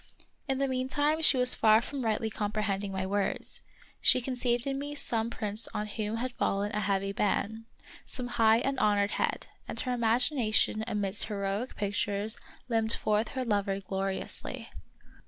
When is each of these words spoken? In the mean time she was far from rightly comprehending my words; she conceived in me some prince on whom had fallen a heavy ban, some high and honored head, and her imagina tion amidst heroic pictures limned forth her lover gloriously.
In 0.47 0.57
the 0.57 0.67
mean 0.67 0.87
time 0.87 1.21
she 1.21 1.37
was 1.37 1.53
far 1.53 1.79
from 1.79 2.03
rightly 2.03 2.31
comprehending 2.31 2.91
my 2.91 3.05
words; 3.05 3.61
she 4.01 4.19
conceived 4.19 4.65
in 4.65 4.79
me 4.79 4.95
some 4.95 5.29
prince 5.29 5.67
on 5.75 5.85
whom 5.85 6.17
had 6.17 6.31
fallen 6.31 6.71
a 6.71 6.79
heavy 6.79 7.11
ban, 7.11 7.67
some 8.07 8.25
high 8.29 8.57
and 8.61 8.79
honored 8.79 9.11
head, 9.11 9.45
and 9.67 9.79
her 9.81 9.93
imagina 9.95 10.51
tion 10.55 10.83
amidst 10.87 11.25
heroic 11.25 11.75
pictures 11.75 12.39
limned 12.67 12.93
forth 12.93 13.27
her 13.37 13.45
lover 13.45 13.79
gloriously. 13.79 14.71